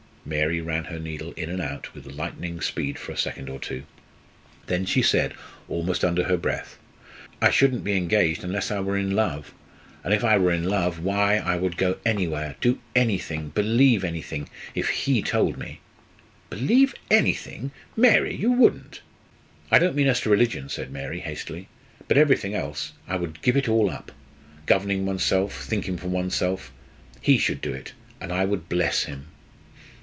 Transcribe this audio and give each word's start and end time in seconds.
Mary 0.23 0.61
ran 0.61 0.83
her 0.85 0.99
needle 0.99 1.31
in 1.33 1.49
and 1.49 1.59
out 1.59 1.95
with 1.95 2.05
lightning 2.05 2.61
speed 2.61 2.97
for 2.99 3.11
a 3.11 3.17
second 3.17 3.49
or 3.49 3.57
two, 3.57 3.83
then 4.67 4.85
she 4.85 5.01
said 5.01 5.33
almost 5.67 6.05
under 6.05 6.25
her 6.25 6.37
breath 6.37 6.77
"I 7.41 7.49
shouldn't 7.49 7.83
be 7.83 7.97
engaged 7.97 8.43
unless 8.43 8.69
I 8.69 8.81
were 8.81 8.95
in 8.99 9.15
love. 9.15 9.51
And 10.03 10.13
if 10.13 10.23
I 10.23 10.37
were 10.37 10.51
in 10.51 10.63
love, 10.63 10.99
why, 10.99 11.37
I 11.37 11.55
would 11.57 11.75
go 11.75 11.97
anywhere 12.05 12.55
do 12.61 12.79
anything 12.95 13.49
believe 13.49 14.03
anything 14.03 14.47
if 14.75 14.89
he 14.89 15.23
told 15.23 15.57
me!" 15.57 15.81
"Believe 16.51 16.93
anything? 17.09 17.71
Mary 17.97 18.35
you 18.35 18.51
wouldn't!" 18.51 19.01
"I 19.71 19.79
don't 19.79 19.95
mean 19.95 20.07
as 20.07 20.21
to 20.21 20.29
religion," 20.29 20.69
said 20.69 20.91
Mary, 20.91 21.21
hastily. 21.21 21.67
"But 22.07 22.19
everything 22.19 22.53
else 22.53 22.93
I 23.07 23.15
would 23.15 23.41
give 23.41 23.57
it 23.57 23.67
all 23.67 23.89
up! 23.89 24.11
governing 24.67 25.03
one's 25.03 25.25
self, 25.25 25.63
thinking 25.65 25.97
for 25.97 26.09
one's 26.09 26.35
self. 26.35 26.71
He 27.21 27.39
should 27.39 27.59
do 27.59 27.73
it, 27.73 27.93
and 28.21 28.31
I 28.31 28.45
would 28.45 28.69
bless 28.69 29.05
him!" 29.05 29.25